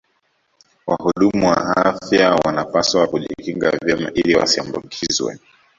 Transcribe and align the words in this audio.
Wahudumu 0.87 1.47
wa 1.49 1.57
afya 1.77 2.35
wanapaswa 2.45 3.07
kujikinga 3.07 3.71
vyema 3.81 4.11
ili 4.11 4.35
wasiambukizwe 4.35 5.39